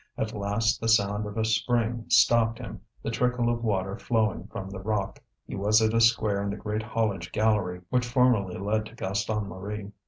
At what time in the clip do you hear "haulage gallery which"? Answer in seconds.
6.81-8.07